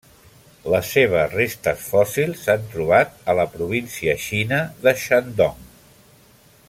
[0.75, 5.63] Les seves restes fòssils s'han trobat a la província Xina de Shandong.